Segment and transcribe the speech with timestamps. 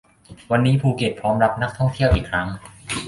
[0.51, 2.47] วันนี้ภูเก็ตพร้อมรับนักท่องเที่ยวอีกครั้ง